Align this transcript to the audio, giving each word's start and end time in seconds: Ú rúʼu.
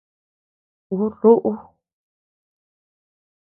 Ú 0.95 0.99
rúʼu. 1.21 1.51